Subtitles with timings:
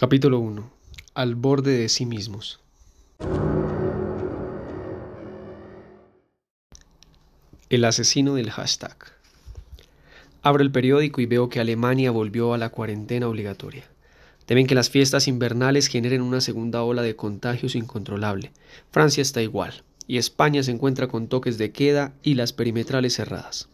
[0.00, 0.70] Capítulo 1.
[1.14, 2.60] Al borde de sí mismos.
[7.68, 8.94] El asesino del hashtag.
[10.42, 13.86] Abro el periódico y veo que Alemania volvió a la cuarentena obligatoria.
[14.46, 18.52] Temen que las fiestas invernales generen una segunda ola de contagios incontrolable.
[18.92, 23.68] Francia está igual, y España se encuentra con toques de queda y las perimetrales cerradas.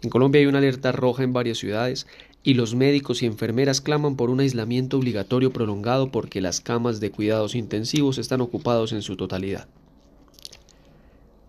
[0.00, 2.06] En Colombia hay una alerta roja en varias ciudades
[2.46, 7.10] y los médicos y enfermeras claman por un aislamiento obligatorio prolongado porque las camas de
[7.10, 9.66] cuidados intensivos están ocupados en su totalidad.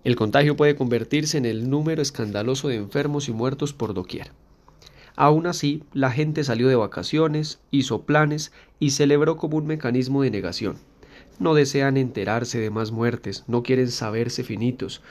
[0.06, 4.32] El contagio puede convertirse en el número escandaloso de enfermos y muertos por doquier.
[5.18, 10.32] Aún así, la gente salió de vacaciones, hizo planes y celebró como un mecanismo de
[10.32, 10.78] negación.
[11.40, 15.02] No desean enterarse de más muertes, no quieren saberse finitos,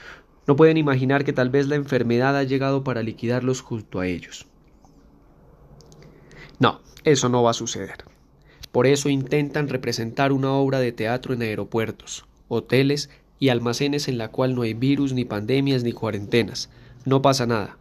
[0.47, 4.47] no pueden imaginar que tal vez la enfermedad ha llegado para liquidarlos junto a ellos.
[6.59, 8.05] No, eso no va a suceder.
[8.71, 14.29] Por eso intentan representar una obra de teatro en aeropuertos, hoteles y almacenes en la
[14.29, 16.69] cual no hay virus, ni pandemias, ni cuarentenas.
[17.05, 17.77] No pasa nada.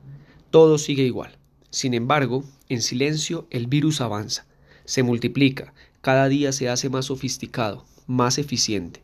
[0.50, 1.36] Todo sigue igual.
[1.70, 4.46] Sin embargo, en silencio el virus avanza,
[4.84, 9.02] se multiplica, cada día se hace más sofisticado, más eficiente.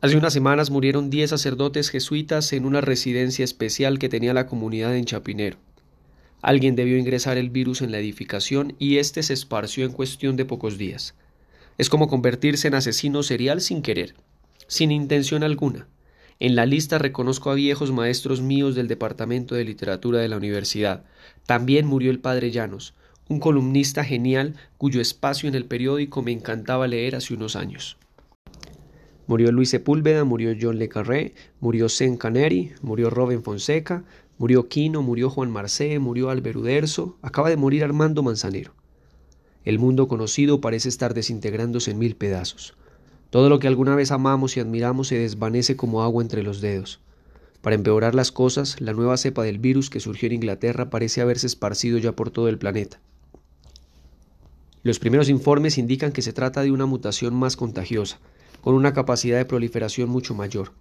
[0.00, 4.94] Hace unas semanas murieron diez sacerdotes jesuitas en una residencia especial que tenía la comunidad
[4.96, 5.58] en Chapinero.
[6.42, 10.44] Alguien debió ingresar el virus en la edificación y éste se esparció en cuestión de
[10.44, 11.14] pocos días.
[11.76, 14.14] Es como convertirse en asesino serial sin querer,
[14.66, 15.88] sin intención alguna.
[16.38, 21.04] En la lista reconozco a viejos maestros míos del Departamento de Literatura de la Universidad.
[21.46, 22.94] También murió el padre Llanos,
[23.28, 27.98] un columnista genial cuyo espacio en el periódico me encantaba leer hace unos años.
[29.26, 34.02] Murió Luis Sepúlveda, murió John Le Carré, murió Sen Caneri, murió Robin Fonseca,
[34.40, 38.72] Murió Quino, murió Juan Marcé, murió Alberuderso, acaba de morir Armando Manzanero.
[39.66, 42.72] El mundo conocido parece estar desintegrándose en mil pedazos.
[43.28, 47.00] Todo lo que alguna vez amamos y admiramos se desvanece como agua entre los dedos.
[47.60, 51.46] Para empeorar las cosas, la nueva cepa del virus que surgió en Inglaterra parece haberse
[51.46, 52.98] esparcido ya por todo el planeta.
[54.82, 58.20] Los primeros informes indican que se trata de una mutación más contagiosa,
[58.62, 60.72] con una capacidad de proliferación mucho mayor.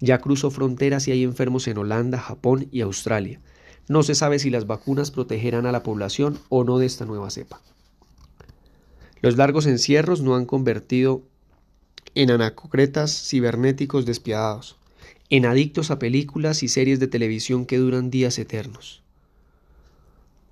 [0.00, 3.40] Ya cruzó fronteras y hay enfermos en Holanda, Japón y Australia.
[3.88, 7.30] No se sabe si las vacunas protegerán a la población o no de esta nueva
[7.30, 7.60] cepa.
[9.20, 11.22] Los largos encierros no han convertido
[12.14, 14.76] en anacocretas cibernéticos despiadados,
[15.30, 19.02] en adictos a películas y series de televisión que duran días eternos.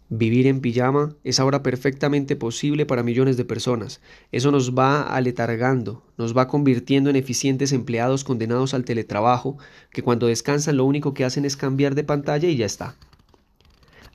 [0.08, 4.00] Vivir en pijama es ahora perfectamente posible para millones de personas.
[4.30, 9.58] Eso nos va aletargando, nos va convirtiendo en eficientes empleados condenados al teletrabajo,
[9.90, 12.94] que cuando descansan lo único que hacen es cambiar de pantalla y ya está.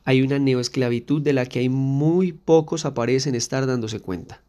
[0.06, 4.42] Hay una neoesclavitud de la que hay muy pocos aparecen estar dándose cuenta.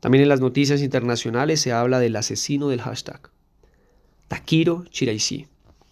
[0.00, 3.28] También en las noticias internacionales se habla del asesino del hashtag.
[4.28, 5.46] Takiro Chiraishi,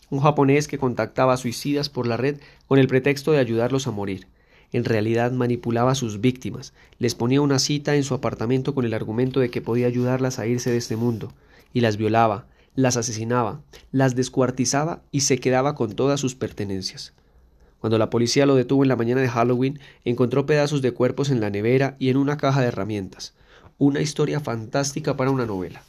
[0.09, 3.91] un japonés que contactaba a suicidas por la red con el pretexto de ayudarlos a
[3.91, 4.28] morir
[4.73, 8.95] en realidad manipulaba a sus víctimas, les ponía una cita en su apartamento con el
[8.95, 11.33] argumento de que podía ayudarlas a irse de este mundo,
[11.73, 17.12] y las violaba, las asesinaba, las descuartizaba y se quedaba con todas sus pertenencias.
[17.81, 21.41] Cuando la policía lo detuvo en la mañana de Halloween, encontró pedazos de cuerpos en
[21.41, 23.34] la nevera y en una caja de herramientas.
[23.78, 25.83] Una historia fantástica para una novela.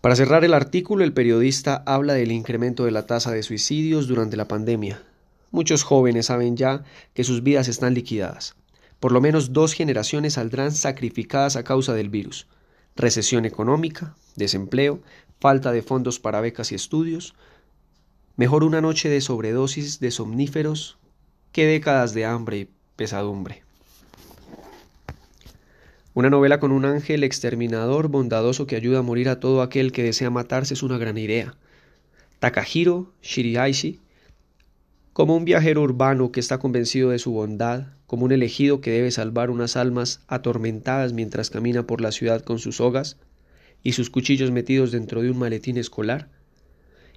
[0.00, 4.36] Para cerrar el artículo, el periodista habla del incremento de la tasa de suicidios durante
[4.36, 5.02] la pandemia,
[5.50, 8.54] Muchos jóvenes saben ya que sus vidas están liquidadas.
[9.00, 12.46] Por lo menos dos generaciones saldrán sacrificadas a causa del virus.
[12.96, 15.00] Recesión económica, desempleo,
[15.40, 17.34] falta de fondos para becas y estudios.
[18.36, 20.98] Mejor una noche de sobredosis de somníferos
[21.52, 23.62] que décadas de hambre y pesadumbre.
[26.14, 30.02] Una novela con un ángel exterminador bondadoso que ayuda a morir a todo aquel que
[30.02, 31.54] desea matarse es una gran idea.
[32.40, 34.00] Takahiro Shiriaishi
[35.18, 39.10] como un viajero urbano que está convencido de su bondad, como un elegido que debe
[39.10, 43.16] salvar unas almas atormentadas mientras camina por la ciudad con sus sogas
[43.82, 46.28] y sus cuchillos metidos dentro de un maletín escolar.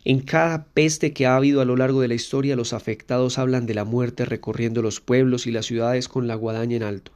[0.04, 3.68] En cada peste que ha habido a lo largo de la historia los afectados hablan
[3.68, 7.12] de la muerte recorriendo los pueblos y las ciudades con la guadaña en alto.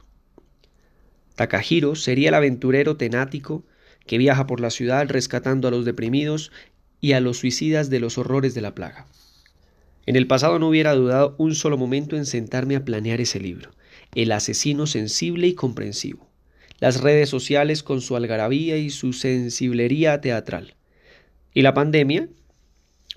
[1.34, 3.64] Takahiro sería el aventurero tenático
[4.06, 6.52] que viaja por la ciudad rescatando a los deprimidos
[7.00, 9.08] y a los suicidas de los horrores de la plaga.
[10.06, 13.72] En el pasado no hubiera dudado un solo momento en sentarme a planear ese libro,
[14.14, 16.28] El asesino sensible y comprensivo.
[16.78, 20.74] Las redes sociales con su algarabía y su sensiblería teatral.
[21.52, 22.28] Y la pandemia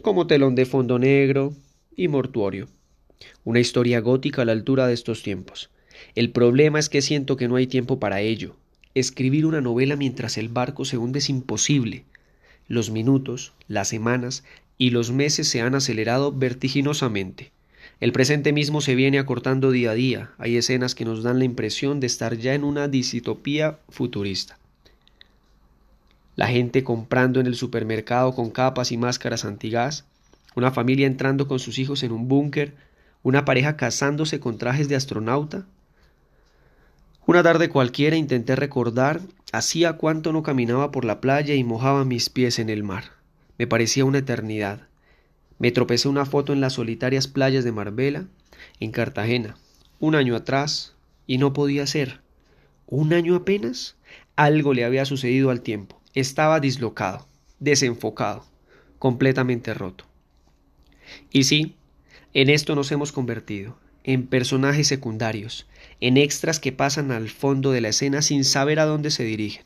[0.01, 1.53] como telón de fondo negro
[1.95, 2.67] y mortuorio.
[3.43, 5.69] Una historia gótica a la altura de estos tiempos.
[6.15, 8.55] El problema es que siento que no hay tiempo para ello.
[8.95, 12.05] Escribir una novela mientras el barco se hunde es imposible.
[12.67, 14.43] Los minutos, las semanas
[14.79, 17.51] y los meses se han acelerado vertiginosamente.
[17.99, 20.31] El presente mismo se viene acortando día a día.
[20.39, 24.57] Hay escenas que nos dan la impresión de estar ya en una disitopía futurista.
[26.37, 30.05] La gente comprando en el supermercado con capas y máscaras antigas,
[30.55, 32.73] una familia entrando con sus hijos en un búnker,
[33.21, 35.65] una pareja casándose con trajes de astronauta,
[37.25, 39.21] una tarde cualquiera intenté recordar
[39.51, 43.18] hacía cuánto no caminaba por la playa y mojaba mis pies en el mar.
[43.59, 44.87] Me parecía una eternidad.
[45.59, 48.25] Me tropecé una foto en las solitarias playas de Marbella,
[48.79, 49.57] en Cartagena,
[49.99, 50.95] un año atrás,
[51.27, 52.21] y no podía ser.
[52.87, 53.97] ¿Un año apenas?
[54.37, 56.01] Algo le había sucedido al tiempo.
[56.13, 57.27] Estaba dislocado,
[57.59, 58.45] desenfocado,
[58.97, 60.05] completamente roto.
[61.29, 61.75] Y sí,
[62.33, 65.67] en esto nos hemos convertido, en personajes secundarios,
[65.99, 69.65] en extras que pasan al fondo de la escena sin saber a dónde se dirigen,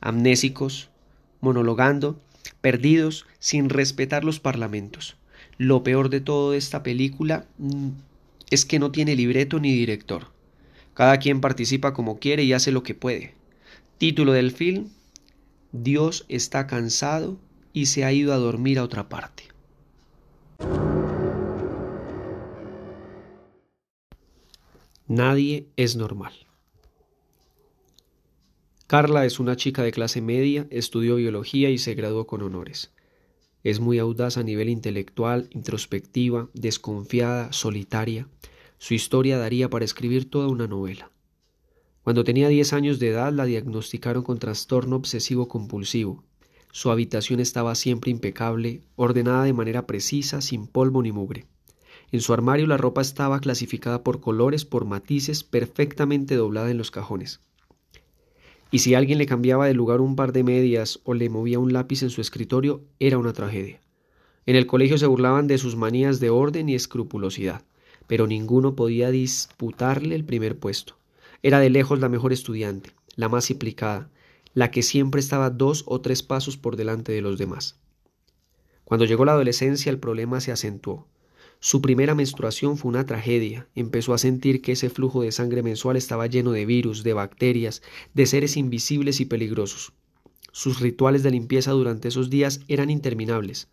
[0.00, 0.88] amnésicos,
[1.40, 2.18] monologando,
[2.60, 5.16] perdidos, sin respetar los parlamentos.
[5.58, 7.90] Lo peor de todo esta película mm,
[8.50, 10.26] es que no tiene libreto ni director.
[10.94, 13.34] Cada quien participa como quiere y hace lo que puede.
[13.98, 14.88] Título del film,
[15.72, 17.38] Dios está cansado
[17.72, 19.44] y se ha ido a dormir a otra parte.
[25.08, 26.32] Nadie es normal.
[28.92, 32.92] Carla es una chica de clase media, estudió biología y se graduó con honores.
[33.64, 38.28] Es muy audaz a nivel intelectual, introspectiva, desconfiada, solitaria.
[38.76, 41.10] Su historia daría para escribir toda una novela.
[42.02, 46.22] Cuando tenía 10 años de edad la diagnosticaron con trastorno obsesivo compulsivo.
[46.70, 51.46] Su habitación estaba siempre impecable, ordenada de manera precisa, sin polvo ni mugre.
[52.10, 56.90] En su armario la ropa estaba clasificada por colores, por matices, perfectamente doblada en los
[56.90, 57.40] cajones.
[58.72, 61.74] Y si alguien le cambiaba de lugar un par de medias o le movía un
[61.74, 63.80] lápiz en su escritorio, era una tragedia.
[64.46, 67.62] En el colegio se burlaban de sus manías de orden y escrupulosidad,
[68.06, 70.96] pero ninguno podía disputarle el primer puesto.
[71.42, 74.10] Era de lejos la mejor estudiante, la más implicada,
[74.54, 77.78] la que siempre estaba dos o tres pasos por delante de los demás.
[78.84, 81.06] Cuando llegó la adolescencia el problema se acentuó.
[81.64, 83.68] Su primera menstruación fue una tragedia.
[83.76, 87.82] Empezó a sentir que ese flujo de sangre mensual estaba lleno de virus, de bacterias,
[88.14, 89.92] de seres invisibles y peligrosos.
[90.50, 93.68] Sus rituales de limpieza durante esos días eran interminables.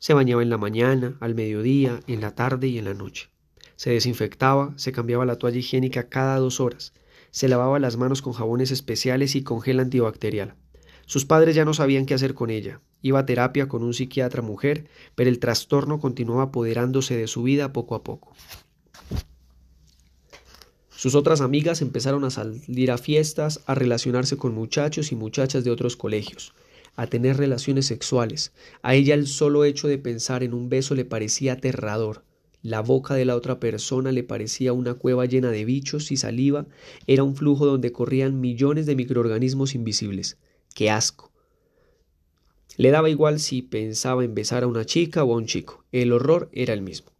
[0.00, 3.30] Se bañaba en la mañana, al mediodía, en la tarde y en la noche.
[3.76, 6.94] Se desinfectaba, se cambiaba la toalla higiénica cada dos horas,
[7.30, 10.56] se lavaba las manos con jabones especiales y con gel antibacterial.
[11.06, 12.80] Sus padres ya no sabían qué hacer con ella.
[13.02, 17.72] Iba a terapia con un psiquiatra mujer, pero el trastorno continuaba apoderándose de su vida
[17.72, 18.32] poco a poco.
[21.04, 25.70] Sus otras amigas empezaron a salir a fiestas, a relacionarse con muchachos y muchachas de
[25.70, 26.54] otros colegios,
[26.96, 28.52] a tener relaciones sexuales.
[28.80, 32.24] A ella el solo hecho de pensar en un beso le parecía aterrador.
[32.62, 36.64] La boca de la otra persona le parecía una cueva llena de bichos y saliva,
[37.06, 40.38] era un flujo donde corrían millones de microorganismos invisibles.
[40.74, 41.30] ¡Qué asco!
[42.76, 46.12] Le daba igual si pensaba en besar a una chica o a un chico, el
[46.12, 47.12] horror era el mismo.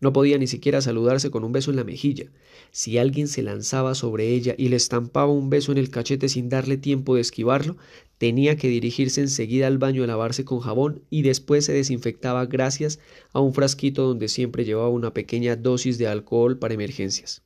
[0.00, 2.30] No podía ni siquiera saludarse con un beso en la mejilla.
[2.70, 6.48] Si alguien se lanzaba sobre ella y le estampaba un beso en el cachete sin
[6.48, 7.76] darle tiempo de esquivarlo,
[8.16, 12.98] tenía que dirigirse enseguida al baño a lavarse con jabón y después se desinfectaba gracias
[13.34, 17.42] a un frasquito donde siempre llevaba una pequeña dosis de alcohol para emergencias.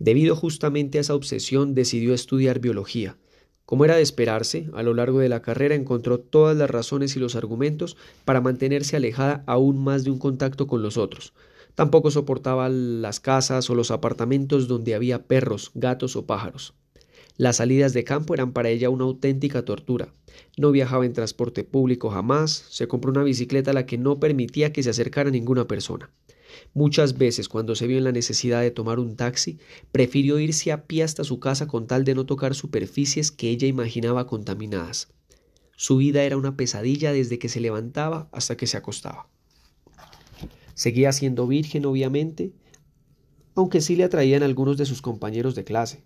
[0.00, 3.16] Debido justamente a esa obsesión decidió estudiar biología,
[3.66, 7.20] como era de esperarse, a lo largo de la carrera encontró todas las razones y
[7.20, 11.32] los argumentos para mantenerse alejada aún más de un contacto con los otros.
[11.74, 16.74] Tampoco soportaba las casas o los apartamentos donde había perros, gatos o pájaros.
[17.36, 20.14] Las salidas de campo eran para ella una auténtica tortura.
[20.56, 24.72] No viajaba en transporte público jamás, se compró una bicicleta a la que no permitía
[24.72, 26.10] que se acercara ninguna persona.
[26.74, 29.58] Muchas veces, cuando se vio en la necesidad de tomar un taxi,
[29.92, 33.68] prefirió irse a pie hasta su casa con tal de no tocar superficies que ella
[33.68, 35.08] imaginaba contaminadas.
[35.76, 39.28] Su vida era una pesadilla desde que se levantaba hasta que se acostaba.
[40.74, 42.52] Seguía siendo virgen, obviamente,
[43.54, 46.02] aunque sí le atraían algunos de sus compañeros de clase.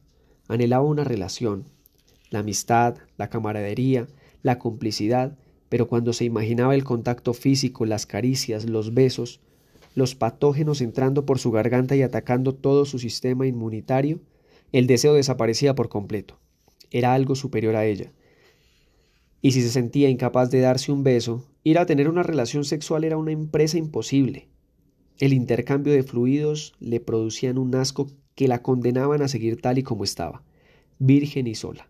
[0.48, 1.64] Anhelaba una relación,
[2.28, 4.06] la amistad, la camaradería,
[4.42, 5.38] la complicidad,
[5.70, 9.40] pero cuando se imaginaba el contacto físico, las caricias, los besos,
[9.98, 14.20] los patógenos entrando por su garganta y atacando todo su sistema inmunitario,
[14.72, 16.38] el deseo desaparecía por completo.
[16.90, 18.12] Era algo superior a ella.
[19.42, 23.04] Y si se sentía incapaz de darse un beso, ir a tener una relación sexual
[23.04, 24.48] era una empresa imposible.
[25.20, 29.82] el intercambio de fluidos le producían un asco que la condenaban a seguir tal y
[29.82, 30.44] como estaba,
[31.00, 31.88] virgen y sola.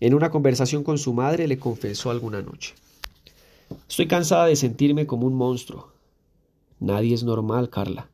[0.00, 2.72] En una conversación con su madre le confesó alguna noche.
[3.86, 5.97] Estoy cansada de sentirme como un monstruo.
[6.80, 8.10] Nadie es normal, Carla,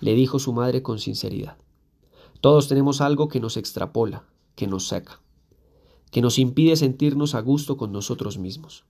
[0.00, 1.56] le dijo su madre con sinceridad.
[2.40, 5.20] Todos tenemos algo que nos extrapola, que nos saca,
[6.10, 8.84] que nos impide sentirnos a gusto con nosotros mismos.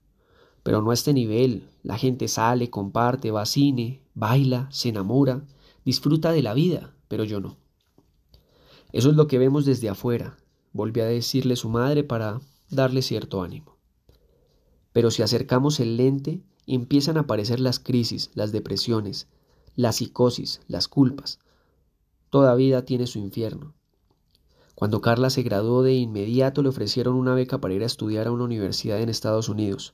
[0.63, 1.69] Pero no a este nivel.
[1.83, 5.45] La gente sale, comparte, va a cine, baila, se enamora,
[5.85, 7.57] disfruta de la vida, pero yo no.
[8.91, 10.37] Eso es lo que vemos desde afuera,
[10.73, 13.77] volvió a decirle su madre para darle cierto ánimo.
[14.91, 16.41] Pero si acercamos el lente,
[16.75, 19.27] empiezan a aparecer las crisis, las depresiones,
[19.75, 21.39] la psicosis, las culpas.
[22.29, 23.73] Toda vida tiene su infierno.
[24.75, 28.31] Cuando Carla se graduó de inmediato le ofrecieron una beca para ir a estudiar a
[28.31, 29.93] una universidad en Estados Unidos.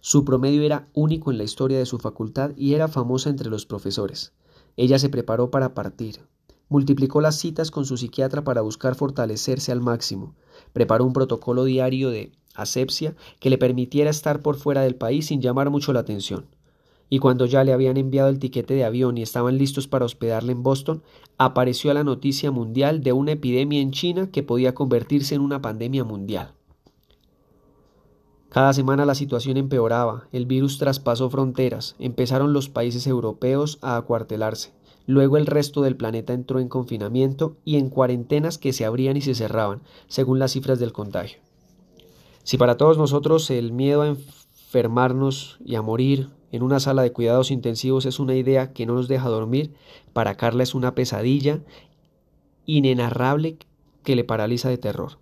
[0.00, 3.66] Su promedio era único en la historia de su facultad y era famosa entre los
[3.66, 4.32] profesores.
[4.76, 6.20] Ella se preparó para partir.
[6.68, 10.34] Multiplicó las citas con su psiquiatra para buscar fortalecerse al máximo.
[10.76, 15.40] Preparó un protocolo diario de asepsia que le permitiera estar por fuera del país sin
[15.40, 16.44] llamar mucho la atención.
[17.08, 20.52] Y cuando ya le habían enviado el tiquete de avión y estaban listos para hospedarle
[20.52, 21.02] en Boston,
[21.38, 26.04] apareció la noticia mundial de una epidemia en China que podía convertirse en una pandemia
[26.04, 26.52] mundial.
[28.50, 34.74] Cada semana la situación empeoraba, el virus traspasó fronteras, empezaron los países europeos a acuartelarse,
[35.06, 39.22] luego el resto del planeta entró en confinamiento y en cuarentenas que se abrían y
[39.22, 41.38] se cerraban, según las cifras del contagio.
[42.42, 47.12] Si para todos nosotros el miedo a enfermarnos y a morir en una sala de
[47.12, 49.74] cuidados intensivos es una idea que no nos deja dormir,
[50.12, 51.60] para Carla es una pesadilla
[52.66, 53.58] inenarrable
[54.02, 55.18] que le paraliza de terror,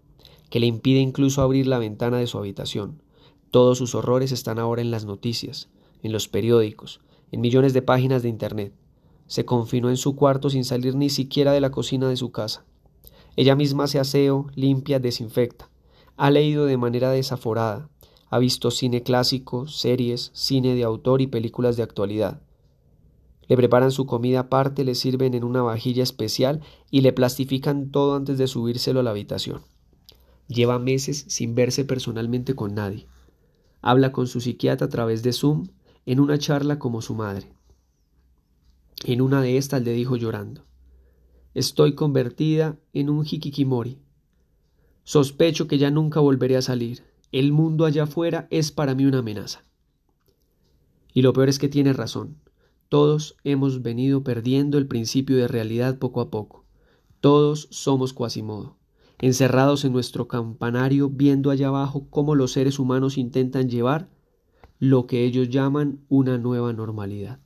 [0.51, 3.03] que le impide incluso abrir la ventana de su habitación.
[3.51, 5.69] Todos sus horrores están ahora en las noticias,
[6.03, 7.01] en los periódicos,
[7.33, 8.73] en millones de páginas de Internet.
[9.27, 12.65] Se confinó en su cuarto sin salir ni siquiera de la cocina de su casa.
[13.37, 15.71] Ella misma se aseo, limpia, desinfecta.
[16.17, 17.89] Ha leído de manera desaforada,
[18.31, 22.41] ha visto cine clásico, series, cine de autor y películas de actualidad.
[23.47, 28.17] Le preparan su comida aparte, le sirven en una vajilla especial y le plastifican todo
[28.17, 29.63] antes de subírselo a la habitación.
[30.49, 33.07] Lleva meses sin verse personalmente con nadie.
[33.83, 35.69] Habla con su psiquiatra a través de Zoom
[36.07, 37.53] en una charla como su madre.
[39.05, 40.65] En una de estas le dijo llorando
[41.55, 43.99] Estoy convertida en un hikikimori.
[45.05, 47.05] Sospecho que ya nunca volveré a salir.
[47.31, 49.65] El mundo allá afuera es para mí una amenaza.
[51.13, 52.39] Y lo peor es que tiene razón.
[52.89, 56.65] Todos hemos venido perdiendo el principio de realidad poco a poco.
[57.21, 58.77] Todos somos Quasimodo,
[59.21, 64.11] encerrados en nuestro campanario viendo allá abajo cómo los seres humanos intentan llevar
[64.79, 67.41] lo que ellos llaman una nueva normalidad.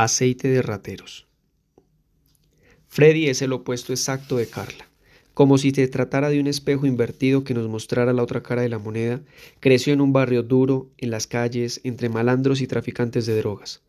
[0.00, 1.26] Aceite de rateros.
[2.86, 4.86] Freddy es el opuesto exacto de Carla.
[5.34, 8.68] Como si se tratara de un espejo invertido que nos mostrara la otra cara de
[8.68, 9.22] la moneda,
[9.58, 13.82] creció en un barrio duro, en las calles, entre malandros y traficantes de drogas.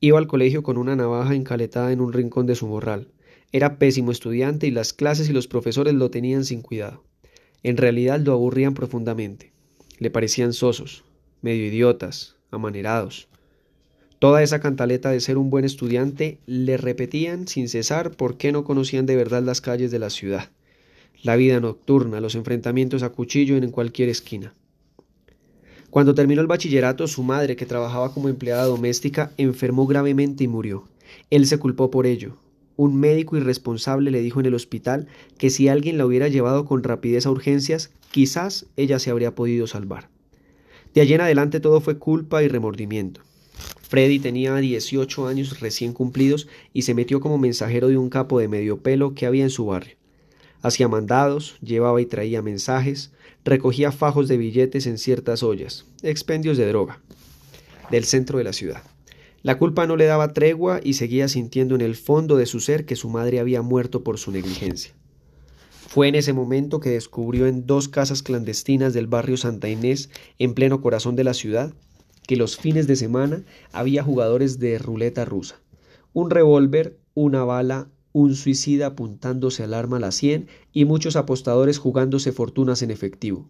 [0.00, 3.08] Iba al colegio con una navaja encaletada en un rincón de su morral.
[3.52, 7.04] Era pésimo estudiante y las clases y los profesores lo tenían sin cuidado.
[7.62, 9.52] En realidad lo aburrían profundamente.
[9.98, 11.04] Le parecían sosos,
[11.42, 13.28] medio idiotas, amanerados.
[14.22, 18.62] Toda esa cantaleta de ser un buen estudiante le repetían sin cesar por qué no
[18.62, 20.48] conocían de verdad las calles de la ciudad,
[21.24, 24.54] la vida nocturna, los enfrentamientos a cuchillo en cualquier esquina.
[25.90, 30.84] Cuando terminó el bachillerato, su madre, que trabajaba como empleada doméstica, enfermó gravemente y murió.
[31.30, 32.36] Él se culpó por ello.
[32.76, 36.84] Un médico irresponsable le dijo en el hospital que si alguien la hubiera llevado con
[36.84, 40.10] rapidez a urgencias, quizás ella se habría podido salvar.
[40.94, 43.22] De allí en adelante todo fue culpa y remordimiento.
[43.92, 48.48] Freddy tenía 18 años recién cumplidos y se metió como mensajero de un capo de
[48.48, 49.96] medio pelo que había en su barrio.
[50.62, 53.12] Hacía mandados, llevaba y traía mensajes,
[53.44, 57.00] recogía fajos de billetes en ciertas ollas, expendios de droga,
[57.90, 58.82] del centro de la ciudad.
[59.42, 62.86] La culpa no le daba tregua y seguía sintiendo en el fondo de su ser
[62.86, 64.94] que su madre había muerto por su negligencia.
[65.88, 70.54] Fue en ese momento que descubrió en dos casas clandestinas del barrio Santa Inés, en
[70.54, 71.74] pleno corazón de la ciudad,
[72.26, 75.60] que los fines de semana había jugadores de ruleta rusa.
[76.12, 81.78] Un revólver, una bala, un suicida apuntándose al arma a la sien y muchos apostadores
[81.78, 83.48] jugándose fortunas en efectivo.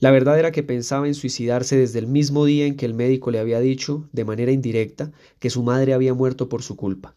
[0.00, 3.30] La verdad era que pensaba en suicidarse desde el mismo día en que el médico
[3.30, 7.14] le había dicho, de manera indirecta, que su madre había muerto por su culpa.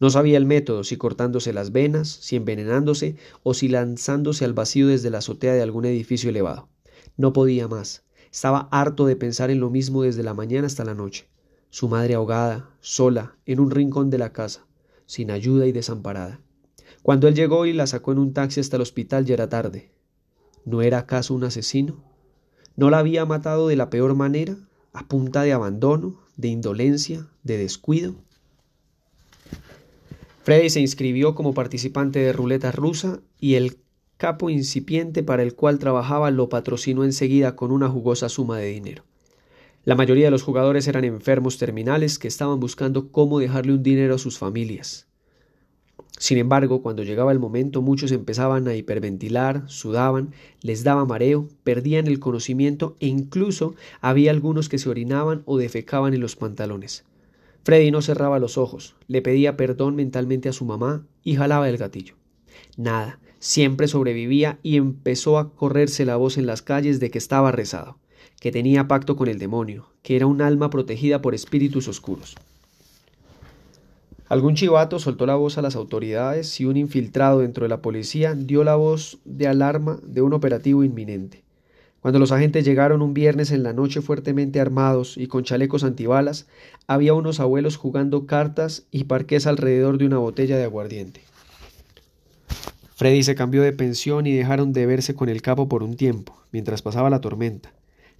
[0.00, 4.88] No sabía el método, si cortándose las venas, si envenenándose o si lanzándose al vacío
[4.88, 6.68] desde la azotea de algún edificio elevado.
[7.16, 8.03] No podía más.
[8.34, 11.28] Estaba harto de pensar en lo mismo desde la mañana hasta la noche.
[11.70, 14.66] Su madre ahogada, sola, en un rincón de la casa,
[15.06, 16.40] sin ayuda y desamparada.
[17.04, 19.92] Cuando él llegó y la sacó en un taxi hasta el hospital ya era tarde.
[20.64, 22.02] ¿No era acaso un asesino?
[22.74, 24.56] ¿No la había matado de la peor manera,
[24.92, 28.16] a punta de abandono, de indolencia, de descuido?
[30.42, 33.76] Freddy se inscribió como participante de ruleta rusa y el
[34.24, 39.04] capo incipiente para el cual trabajaba lo patrocinó enseguida con una jugosa suma de dinero.
[39.84, 44.14] La mayoría de los jugadores eran enfermos terminales que estaban buscando cómo dejarle un dinero
[44.14, 45.08] a sus familias.
[46.18, 52.06] Sin embargo, cuando llegaba el momento, muchos empezaban a hiperventilar, sudaban, les daba mareo, perdían
[52.06, 57.04] el conocimiento e incluso había algunos que se orinaban o defecaban en los pantalones.
[57.62, 61.76] Freddy no cerraba los ojos, le pedía perdón mentalmente a su mamá y jalaba el
[61.76, 62.14] gatillo.
[62.78, 67.52] Nada, siempre sobrevivía y empezó a correrse la voz en las calles de que estaba
[67.52, 67.98] rezado,
[68.40, 72.36] que tenía pacto con el demonio, que era un alma protegida por espíritus oscuros.
[74.30, 78.34] Algún chivato soltó la voz a las autoridades y un infiltrado dentro de la policía
[78.34, 81.44] dio la voz de alarma de un operativo inminente.
[82.00, 86.46] Cuando los agentes llegaron un viernes en la noche fuertemente armados y con chalecos antibalas,
[86.86, 91.33] había unos abuelos jugando cartas y parques alrededor de una botella de aguardiente.
[92.96, 96.36] Freddy se cambió de pensión y dejaron de verse con el capo por un tiempo,
[96.52, 97.72] mientras pasaba la tormenta.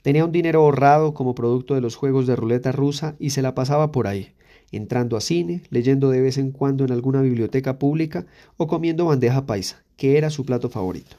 [0.02, 3.54] Tenía un dinero ahorrado como producto de los juegos de ruleta rusa y se la
[3.54, 4.32] pasaba por ahí,
[4.72, 8.26] entrando a cine, leyendo de vez en cuando en alguna biblioteca pública
[8.56, 11.16] o comiendo bandeja paisa, que era su plato favorito.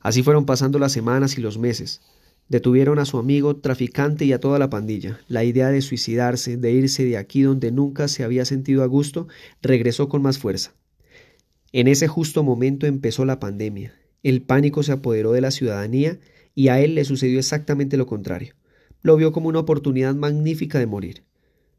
[0.00, 2.00] Así fueron pasando las semanas y los meses.
[2.48, 5.20] Detuvieron a su amigo traficante y a toda la pandilla.
[5.28, 9.28] La idea de suicidarse, de irse de aquí donde nunca se había sentido a gusto,
[9.62, 10.74] regresó con más fuerza.
[11.76, 13.92] En ese justo momento empezó la pandemia.
[14.22, 16.18] El pánico se apoderó de la ciudadanía
[16.54, 18.54] y a él le sucedió exactamente lo contrario.
[19.02, 21.24] Lo vio como una oportunidad magnífica de morir.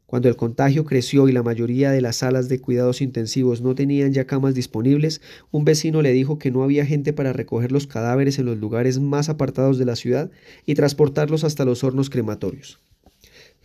[0.06, 4.12] Cuando el contagio creció y la mayoría de las salas de cuidados intensivos no tenían
[4.12, 8.38] ya camas disponibles, un vecino le dijo que no había gente para recoger los cadáveres
[8.38, 10.30] en los lugares más apartados de la ciudad
[10.64, 12.78] y transportarlos hasta los hornos crematorios.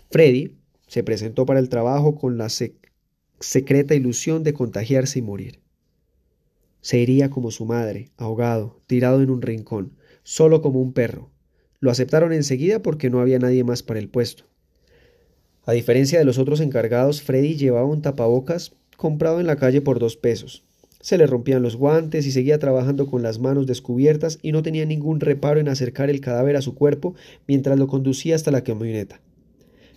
[0.10, 0.56] Freddy
[0.88, 2.48] se presentó para el trabajo con la
[3.40, 5.63] secreta ilusión de contagiarse y morir.
[6.84, 9.94] Se iría como su madre, ahogado, tirado en un rincón,
[10.24, 11.30] solo como un perro.
[11.80, 14.44] Lo aceptaron enseguida porque no había nadie más para el puesto.
[15.66, 19.98] A diferencia de los otros encargados, Freddy llevaba un tapabocas comprado en la calle por
[19.98, 20.66] dos pesos.
[21.00, 24.86] Se le rompían los guantes y seguía trabajando con las manos descubiertas y no tenía
[24.86, 27.16] ningún reparo en acercar el cadáver a su cuerpo
[27.48, 29.22] mientras lo conducía hasta la camioneta.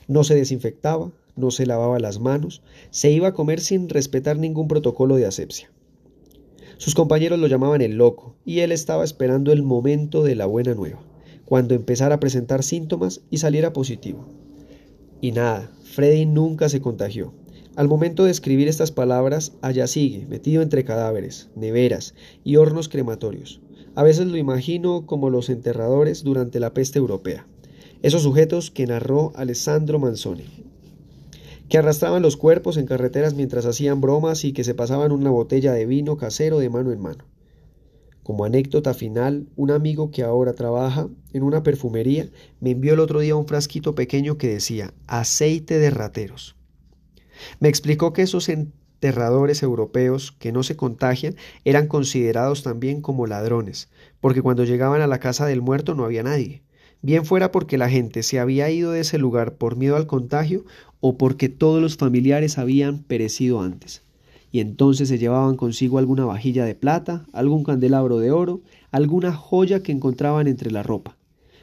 [0.06, 4.68] No se desinfectaba, no se lavaba las manos, se iba a comer sin respetar ningún
[4.68, 5.68] protocolo de asepsia.
[6.78, 10.74] Sus compañeros lo llamaban el loco, y él estaba esperando el momento de la buena
[10.74, 11.00] nueva,
[11.46, 14.26] cuando empezara a presentar síntomas y saliera positivo.
[15.22, 17.32] Y nada, Freddy nunca se contagió.
[17.76, 23.60] Al momento de escribir estas palabras, allá sigue, metido entre cadáveres, neveras y hornos crematorios.
[23.94, 27.46] A veces lo imagino como los enterradores durante la peste europea,
[28.02, 30.65] esos sujetos que narró Alessandro Manzoni,
[31.68, 35.72] que arrastraban los cuerpos en carreteras mientras hacían bromas y que se pasaban una botella
[35.72, 37.24] de vino casero de mano en mano.
[38.22, 42.28] Como anécdota final, un amigo que ahora trabaja en una perfumería
[42.60, 46.56] me envió el otro día un frasquito pequeño que decía aceite de rateros.
[47.60, 53.90] Me explicó que esos enterradores europeos que no se contagian eran considerados también como ladrones,
[54.20, 56.64] porque cuando llegaban a la casa del muerto no había nadie,
[57.02, 60.64] bien fuera porque la gente se había ido de ese lugar por miedo al contagio
[61.00, 64.02] o porque todos los familiares habían perecido antes
[64.56, 69.82] y entonces se llevaban consigo alguna vajilla de plata, algún candelabro de oro, alguna joya
[69.82, 71.18] que encontraban entre la ropa.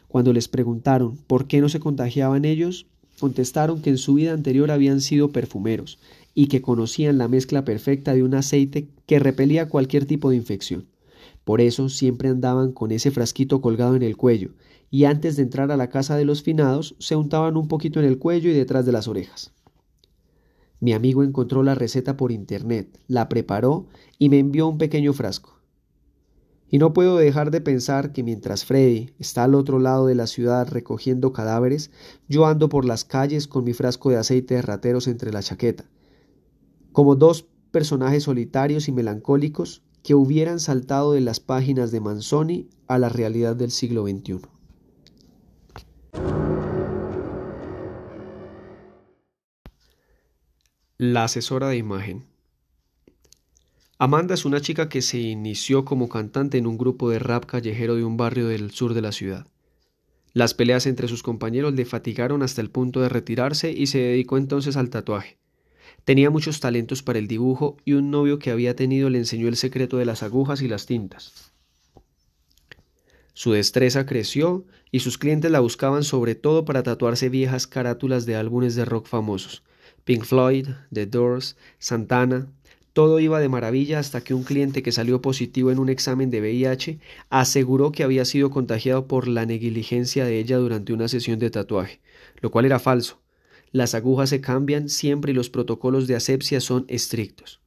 [0.08, 2.86] Cuando les preguntaron por qué no se contagiaban ellos,
[3.19, 5.98] contestaron que en su vida anterior habían sido perfumeros
[6.36, 10.86] y que conocían la mezcla perfecta de un aceite que repelía cualquier tipo de infección.
[11.44, 14.52] Por eso siempre andaban con ese frasquito colgado en el cuello,
[14.90, 18.06] y antes de entrar a la casa de los finados se untaban un poquito en
[18.06, 19.52] el cuello y detrás de las orejas.
[20.80, 23.88] Mi amigo encontró la receta por internet, la preparó
[24.20, 25.60] y me envió un pequeño frasco.
[26.70, 30.28] Y no puedo dejar de pensar que mientras Freddy está al otro lado de la
[30.28, 31.92] ciudad recogiendo cadáveres,
[32.28, 35.86] yo ando por las calles con mi frasco de aceite de rateros entre la chaqueta,
[36.92, 43.00] como dos personajes solitarios y melancólicos que hubieran saltado de las páginas de Manzoni a
[43.00, 44.42] la realidad del siglo XXI.
[50.98, 52.26] La asesora de imagen.
[53.98, 57.96] Amanda es una chica que se inició como cantante en un grupo de rap callejero
[57.96, 59.48] de un barrio del sur de la ciudad.
[60.34, 64.38] Las peleas entre sus compañeros le fatigaron hasta el punto de retirarse y se dedicó
[64.38, 65.38] entonces al tatuaje.
[66.06, 69.56] Tenía muchos talentos para el dibujo y un novio que había tenido le enseñó el
[69.56, 71.54] secreto de las agujas y las tintas.
[73.34, 78.36] Su destreza creció y sus clientes la buscaban sobre todo para tatuarse viejas carátulas de
[78.36, 79.63] álbumes de rock famosos.
[80.04, 82.48] Pink Floyd, The Doors, Santana,
[82.92, 86.42] todo iba de maravilla hasta que un cliente que salió positivo en un examen de
[86.42, 87.00] VIH
[87.32, 92.02] aseguró que había sido contagiado por la negligencia de ella durante una sesión de tatuaje,
[92.42, 93.23] lo cual era falso.
[93.74, 97.60] Las agujas se cambian siempre y los protocolos de asepsia son estrictos.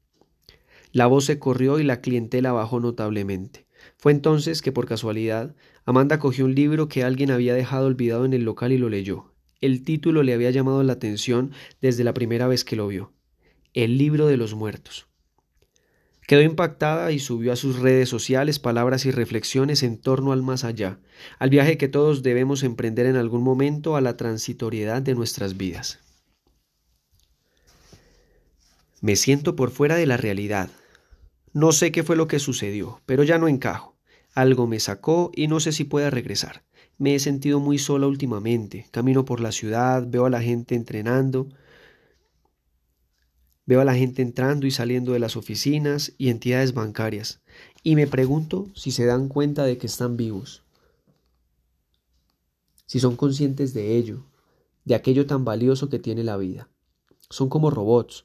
[0.93, 3.67] La voz se corrió y la clientela bajó notablemente.
[3.97, 8.35] Fue entonces que por casualidad Amanda cogió un libro que alguien había dejado olvidado en
[8.35, 9.35] el local y lo leyó.
[9.61, 11.51] El título le había llamado la atención
[11.83, 13.13] desde la primera vez que lo vio.
[13.75, 15.09] El libro de los muertos.
[16.27, 20.65] Quedó impactada y subió a sus redes sociales palabras y reflexiones en torno al más
[20.65, 20.99] allá,
[21.39, 26.01] al viaje que todos debemos emprender en algún momento a la transitoriedad de nuestras vidas.
[29.01, 30.69] Me siento por fuera de la realidad.
[31.53, 33.97] No sé qué fue lo que sucedió, pero ya no encajo.
[34.35, 36.65] Algo me sacó y no sé si pueda regresar.
[36.99, 38.87] Me he sentido muy sola últimamente.
[38.91, 41.49] Camino por la ciudad, veo a la gente entrenando,
[43.67, 47.41] Veo a la gente entrando y saliendo de las oficinas y entidades bancarias
[47.83, 50.63] y me pregunto si se dan cuenta de que están vivos,
[52.87, 54.25] si son conscientes de ello,
[54.85, 56.69] de aquello tan valioso que tiene la vida.
[57.29, 58.25] Son como robots,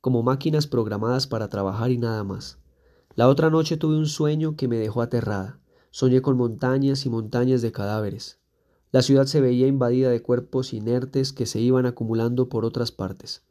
[0.00, 2.58] como máquinas programadas para trabajar y nada más.
[3.14, 5.60] La otra noche tuve un sueño que me dejó aterrada.
[5.92, 8.38] Soñé con montañas y montañas de cadáveres.
[8.90, 13.42] La ciudad se veía invadida de cuerpos inertes que se iban acumulando por otras partes.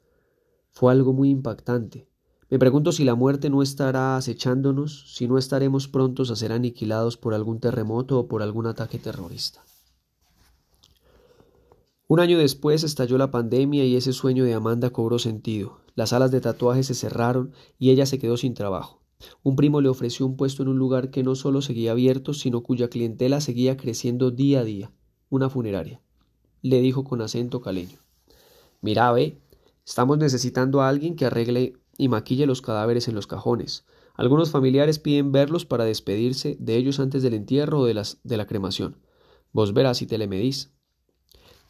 [0.72, 2.08] Fue algo muy impactante.
[2.50, 7.16] Me pregunto si la muerte no estará acechándonos, si no estaremos prontos a ser aniquilados
[7.18, 9.64] por algún terremoto o por algún ataque terrorista.
[12.08, 15.82] Un año después estalló la pandemia y ese sueño de Amanda cobró sentido.
[15.94, 19.04] Las salas de tatuaje se cerraron y ella se quedó sin trabajo.
[19.44, 22.64] Un primo le ofreció un puesto en un lugar que no solo seguía abierto, sino
[22.64, 24.92] cuya clientela seguía creciendo día a día,
[25.30, 26.02] una funeraria.
[26.64, 28.00] Le dijo con acento caleño.
[28.82, 29.38] Mira, ve,
[29.86, 33.86] Estamos necesitando a alguien que arregle y maquille los cadáveres en los cajones.
[34.16, 38.38] Algunos familiares piden verlos para despedirse de ellos antes del entierro o de, las, de
[38.38, 38.98] la cremación.
[39.52, 40.72] Vos verás si te le medís.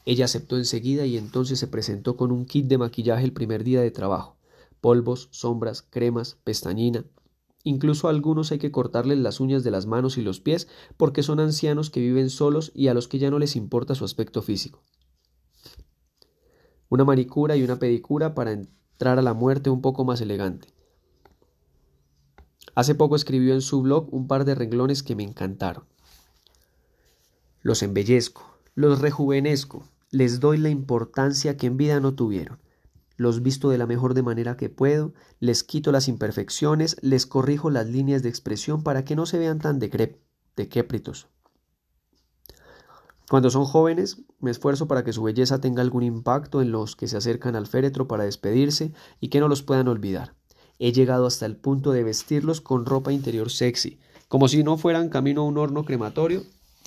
[0.06, 3.82] Ella aceptó enseguida y entonces se presentó con un kit de maquillaje el primer día
[3.82, 4.38] de trabajo.
[4.82, 7.06] Polvos, sombras, cremas, pestañina.
[7.64, 10.68] Incluso a algunos hay que cortarles las uñas de las manos y los pies
[10.98, 14.06] porque son ancianos que viven solos y a los que ya no les importa su
[14.06, 14.84] aspecto físico
[16.90, 20.74] una manicura y una pedicura para entrar a la muerte un poco más elegante.
[22.76, 25.86] Hace poco escribió en su blog un par de renglones que me encantaron.
[27.62, 32.60] Los embellezco, los rejuvenezco, les doy la importancia que en vida no tuvieron.
[33.18, 37.70] Los visto de la mejor de manera que puedo, les quito las imperfecciones, les corrijo
[37.70, 41.28] las líneas de expresión para que no se vean tan decrépitos.
[43.30, 47.08] Cuando son jóvenes, me esfuerzo para que su belleza tenga algún impacto en los que
[47.08, 50.34] se acercan al féretro para despedirse y que no los puedan olvidar.
[50.80, 55.10] He llegado hasta el punto de vestirlos con ropa interior sexy, como si no fueran
[55.10, 56.42] camino a un horno crematorio,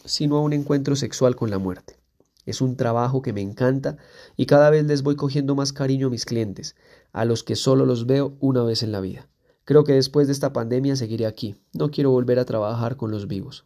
[0.05, 1.97] sino a un encuentro sexual con la muerte.
[2.45, 3.97] Es un trabajo que me encanta
[4.37, 6.75] y cada vez les voy cogiendo más cariño a mis clientes,
[7.13, 9.29] a los que solo los veo una vez en la vida.
[9.65, 11.55] Creo que después de esta pandemia seguiré aquí.
[11.73, 13.65] No quiero volver a trabajar con los vivos.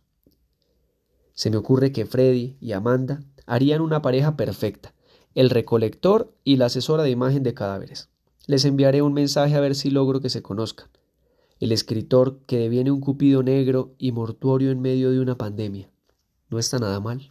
[1.37, 4.95] Se me ocurre que Freddy y Amanda harían una pareja perfecta,
[5.35, 8.09] el recolector y la asesora de imagen de cadáveres.
[8.47, 10.89] Les enviaré un mensaje a ver si logro que se conozcan.
[11.61, 15.91] El escritor que deviene un cupido negro y mortuorio en medio de una pandemia.
[16.49, 17.31] No está nada mal.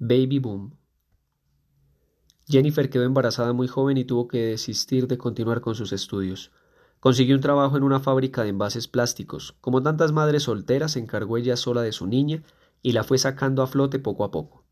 [0.00, 0.74] Baby Boom.
[2.48, 6.50] Jennifer quedó embarazada muy joven y tuvo que desistir de continuar con sus estudios.
[7.00, 9.56] Consiguió un trabajo en una fábrica de envases plásticos.
[9.60, 12.42] Como tantas madres solteras, se encargó ella sola de su niña
[12.82, 14.64] y la fue sacando a flote poco a poco.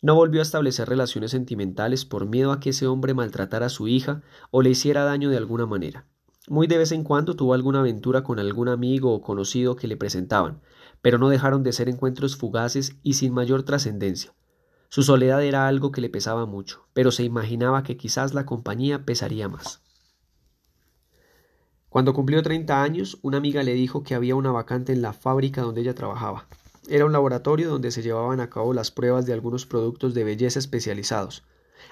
[0.00, 3.88] No volvió a establecer relaciones sentimentales por miedo a que ese hombre maltratara a su
[3.88, 6.06] hija o le hiciera daño de alguna manera.
[6.48, 9.96] Muy de vez en cuando tuvo alguna aventura con algún amigo o conocido que le
[9.96, 10.60] presentaban,
[11.00, 14.34] pero no dejaron de ser encuentros fugaces y sin mayor trascendencia.
[14.90, 19.04] Su soledad era algo que le pesaba mucho, pero se imaginaba que quizás la compañía
[19.04, 19.83] pesaría más.
[21.94, 25.62] Cuando cumplió 30 años, una amiga le dijo que había una vacante en la fábrica
[25.62, 26.48] donde ella trabajaba.
[26.88, 30.58] Era un laboratorio donde se llevaban a cabo las pruebas de algunos productos de belleza
[30.58, 31.44] especializados.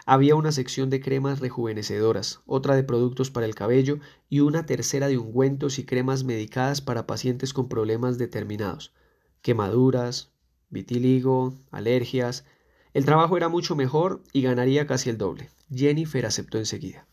[0.04, 5.06] Había una sección de cremas rejuvenecedoras, otra de productos para el cabello y una tercera
[5.06, 8.92] de ungüentos y cremas medicadas para pacientes con problemas determinados,
[9.40, 10.32] quemaduras,
[10.68, 12.44] vitiligo, alergias.
[12.92, 15.48] El trabajo era mucho mejor y ganaría casi el doble.
[15.72, 17.06] Jennifer aceptó enseguida.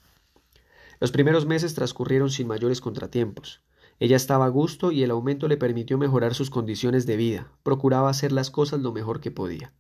[0.99, 3.61] Los primeros meses transcurrieron sin mayores contratiempos.
[3.99, 7.51] Ella estaba a gusto y el aumento le permitió mejorar sus condiciones de vida.
[7.63, 9.73] Procuraba hacer las cosas lo mejor que podía.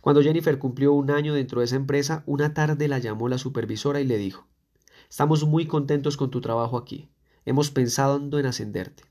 [0.00, 4.00] Cuando Jennifer cumplió un año dentro de esa empresa, una tarde la llamó la supervisora
[4.00, 4.46] y le dijo
[5.10, 7.10] Estamos muy contentos con tu trabajo aquí.
[7.44, 9.04] Hemos pensado en ascenderte.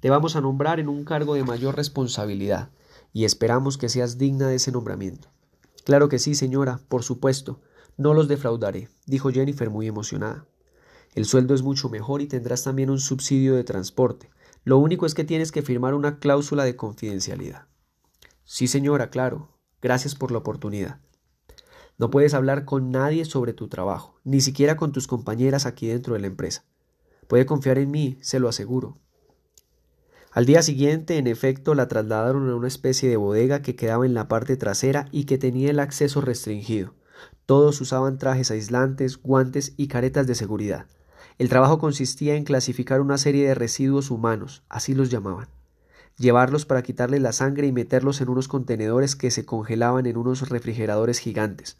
[0.00, 2.70] Te vamos a nombrar en un cargo de mayor responsabilidad
[3.12, 5.28] y esperamos que seas digna de ese nombramiento.
[5.84, 7.60] Claro que sí, señora, por supuesto.
[7.96, 10.46] No los defraudaré, dijo Jennifer muy emocionada.
[11.14, 14.30] El sueldo es mucho mejor y tendrás también un subsidio de transporte.
[14.64, 17.66] Lo único es que tienes que firmar una cláusula de confidencialidad.
[18.44, 19.56] Sí, señora, claro.
[19.82, 21.00] Gracias por la oportunidad.
[21.98, 26.14] No puedes hablar con nadie sobre tu trabajo, ni siquiera con tus compañeras aquí dentro
[26.14, 26.64] de la empresa.
[27.28, 28.98] Puede confiar en mí, se lo aseguro.
[30.32, 34.14] Al día siguiente, en efecto, la trasladaron a una especie de bodega que quedaba en
[34.14, 36.94] la parte trasera y que tenía el acceso restringido.
[37.46, 40.86] Todos usaban trajes aislantes, guantes y caretas de seguridad.
[41.40, 45.48] El trabajo consistía en clasificar una serie de residuos humanos, así los llamaban,
[46.18, 50.50] llevarlos para quitarles la sangre y meterlos en unos contenedores que se congelaban en unos
[50.50, 51.78] refrigeradores gigantes.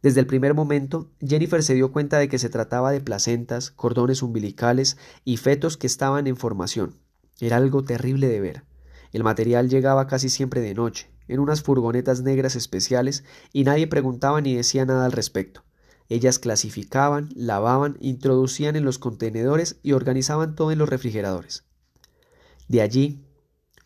[0.00, 4.22] Desde el primer momento, Jennifer se dio cuenta de que se trataba de placentas, cordones
[4.22, 6.94] umbilicales y fetos que estaban en formación.
[7.38, 8.64] Era algo terrible de ver.
[9.12, 14.40] El material llegaba casi siempre de noche, en unas furgonetas negras especiales, y nadie preguntaba
[14.40, 15.65] ni decía nada al respecto.
[16.08, 21.64] Ellas clasificaban, lavaban, introducían en los contenedores y organizaban todo en los refrigeradores.
[22.68, 23.24] De allí,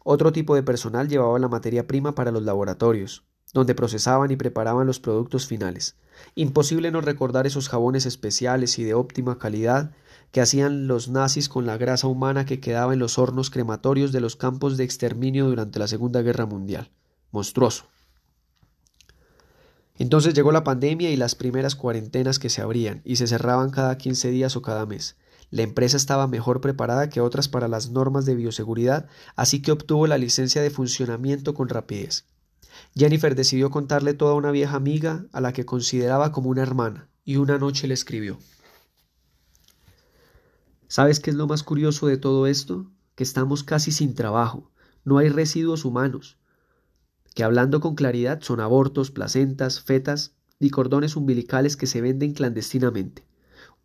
[0.04, 4.86] otro tipo de personal llevaba la materia prima para los laboratorios, donde procesaban y preparaban
[4.86, 5.96] los productos finales.
[6.34, 9.92] Imposible no recordar esos jabones especiales y de óptima calidad
[10.30, 14.20] que hacían los nazis con la grasa humana que quedaba en los hornos crematorios de
[14.20, 16.90] los campos de exterminio durante la Segunda Guerra Mundial.
[17.32, 17.86] Monstruoso.
[20.00, 23.98] Entonces llegó la pandemia y las primeras cuarentenas que se abrían y se cerraban cada
[23.98, 25.18] 15 días o cada mes.
[25.50, 30.06] La empresa estaba mejor preparada que otras para las normas de bioseguridad, así que obtuvo
[30.06, 32.24] la licencia de funcionamiento con rapidez.
[32.96, 37.10] Jennifer decidió contarle toda a una vieja amiga a la que consideraba como una hermana,
[37.26, 38.38] y una noche le escribió.
[40.88, 42.90] ¿Sabes qué es lo más curioso de todo esto?
[43.16, 44.70] Que estamos casi sin trabajo,
[45.04, 46.39] no hay residuos humanos
[47.34, 53.24] que hablando con claridad son abortos, placentas, fetas y cordones umbilicales que se venden clandestinamente.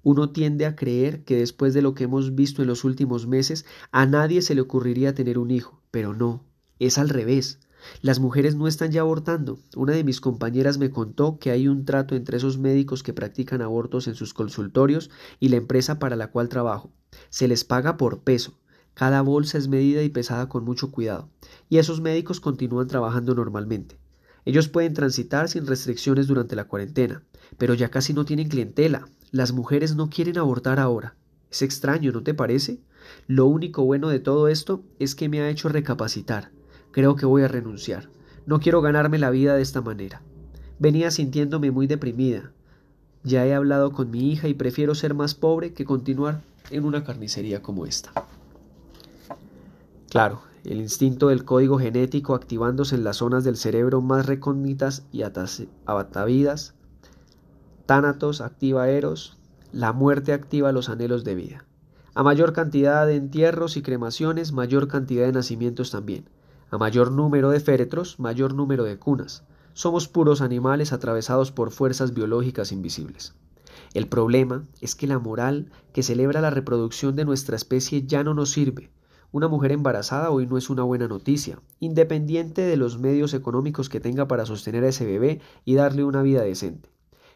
[0.04, 3.66] Uno tiende a creer que después de lo que hemos visto en los últimos meses,
[3.92, 6.44] a nadie se le ocurriría tener un hijo, pero no,
[6.80, 7.60] es al revés.
[8.02, 9.60] Las mujeres no están ya abortando.
[9.76, 13.62] Una de mis compañeras me contó que hay un trato entre esos médicos que practican
[13.62, 16.92] abortos en sus consultorios y la empresa para la cual trabajo.
[17.30, 18.58] Se les paga por peso.
[18.96, 21.30] Cada bolsa es medida y pesada con mucho cuidado,
[21.70, 23.98] y esos médicos continúan trabajando normalmente.
[24.46, 27.22] Ellos pueden transitar sin restricciones durante la cuarentena,
[27.58, 29.10] pero ya casi no tienen clientela.
[29.32, 31.16] Las mujeres no quieren abortar ahora.
[31.52, 32.80] Es extraño, ¿no te parece?
[33.28, 36.52] Lo único bueno de todo esto es que me ha hecho recapacitar.
[36.92, 38.08] Creo que voy a renunciar.
[38.46, 40.22] No quiero ganarme la vida de esta manera.
[40.80, 42.54] Venía sintiéndome muy deprimida.
[43.24, 47.04] Ya he hablado con mi hija y prefiero ser más pobre que continuar en una
[47.04, 48.14] carnicería como esta.
[50.10, 55.24] Claro, el instinto del código genético activándose en las zonas del cerebro más recónditas y
[55.86, 56.74] abatavidas.
[57.86, 59.38] Tánatos activa Eros,
[59.72, 61.66] la muerte activa los anhelos de vida.
[62.14, 66.30] A mayor cantidad de entierros y cremaciones, mayor cantidad de nacimientos también.
[66.72, 69.44] A mayor número de féretros, mayor número de cunas.
[69.74, 73.36] Somos puros animales atravesados por fuerzas biológicas invisibles.
[73.94, 78.34] El problema es que la moral que celebra la reproducción de nuestra especie ya no
[78.34, 78.90] nos sirve,
[79.36, 84.00] una mujer embarazada hoy no es una buena noticia, independiente de los medios económicos que
[84.00, 86.90] tenga para sostener a ese bebé y darle una vida decente.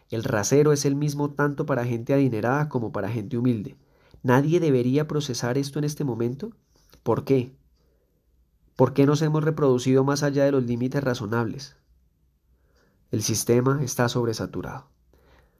[0.09, 3.75] El rasero es el mismo tanto para gente adinerada como para gente humilde.
[4.23, 6.51] ¿Nadie debería procesar esto en este momento?
[7.03, 7.51] ¿Por qué?
[8.77, 11.75] ¿Por qué nos hemos reproducido más allá de los límites razonables?
[13.12, 14.88] El sistema está sobresaturado.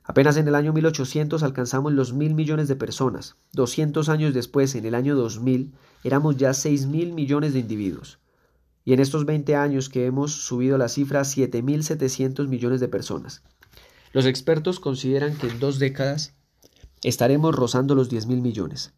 [0.10, 3.36] Apenas en el año 1800 alcanzamos los mil millones de personas.
[3.54, 8.18] 200 años después, en el año 2000, éramos ya seis mil millones de individuos.
[8.84, 13.44] Y en estos 20 años que hemos subido la cifra a 7.700 millones de personas.
[14.12, 16.34] Los expertos consideran que en dos décadas
[17.04, 18.96] estaremos rozando los 10.000 millones.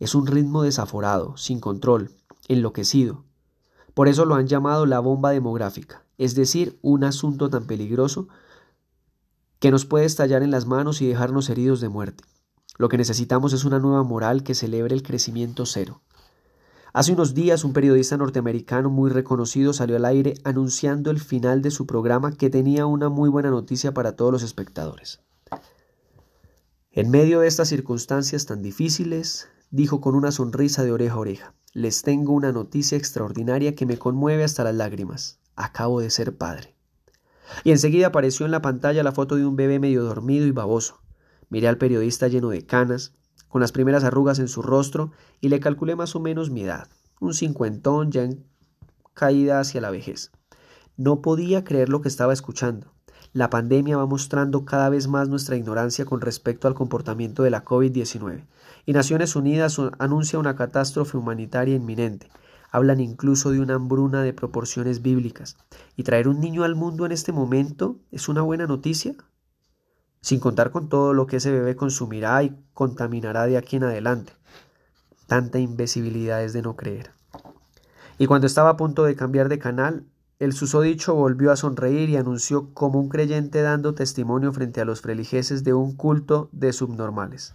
[0.00, 2.12] Es un ritmo desaforado, sin control,
[2.48, 3.26] enloquecido.
[3.92, 8.28] Por eso lo han llamado la bomba demográfica, es decir, un asunto tan peligroso
[9.58, 12.24] que nos puede estallar en las manos y dejarnos heridos de muerte.
[12.78, 16.02] Lo que necesitamos es una nueva moral que celebre el crecimiento cero.
[16.92, 21.70] Hace unos días un periodista norteamericano muy reconocido salió al aire anunciando el final de
[21.70, 25.20] su programa que tenía una muy buena noticia para todos los espectadores.
[26.90, 31.54] En medio de estas circunstancias tan difíciles, dijo con una sonrisa de oreja a oreja,
[31.74, 35.38] les tengo una noticia extraordinaria que me conmueve hasta las lágrimas.
[35.56, 36.75] Acabo de ser padre.
[37.64, 41.00] Y enseguida apareció en la pantalla la foto de un bebé medio dormido y baboso.
[41.48, 43.14] Miré al periodista lleno de canas,
[43.48, 46.88] con las primeras arrugas en su rostro, y le calculé más o menos mi edad,
[47.20, 48.44] un cincuentón ya en
[49.14, 50.32] caída hacia la vejez.
[50.96, 52.92] No podía creer lo que estaba escuchando.
[53.32, 57.64] La pandemia va mostrando cada vez más nuestra ignorancia con respecto al comportamiento de la
[57.64, 58.46] COVID-19,
[58.86, 62.30] y Naciones Unidas anuncia una catástrofe humanitaria inminente.
[62.76, 65.56] Hablan incluso de una hambruna de proporciones bíblicas.
[65.96, 69.14] ¿Y traer un niño al mundo en este momento es una buena noticia?
[70.26, 74.32] sin contar con todo lo que ese bebé consumirá y contaminará de aquí en adelante.
[75.28, 77.12] Tanta invisibilidad es de no creer.
[78.18, 80.04] Y cuando estaba a punto de cambiar de canal,
[80.40, 85.00] el susodicho volvió a sonreír y anunció como un creyente dando testimonio frente a los
[85.00, 87.54] feligreses de un culto de subnormales.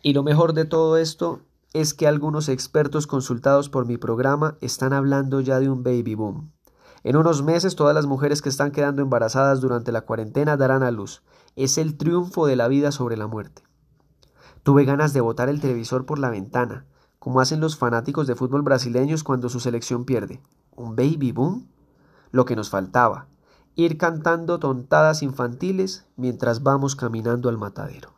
[0.00, 1.40] Y lo mejor de todo esto
[1.72, 6.52] es que algunos expertos consultados por mi programa están hablando ya de un baby boom.
[7.04, 10.90] En unos meses todas las mujeres que están quedando embarazadas durante la cuarentena darán a
[10.90, 11.22] luz
[11.56, 13.62] es el triunfo de la vida sobre la muerte.
[14.62, 16.86] Tuve ganas de botar el televisor por la ventana,
[17.18, 20.42] como hacen los fanáticos de fútbol brasileños cuando su selección pierde.
[20.74, 21.68] ¿Un baby boom?
[22.30, 23.28] Lo que nos faltaba,
[23.74, 28.17] ir cantando tontadas infantiles mientras vamos caminando al matadero.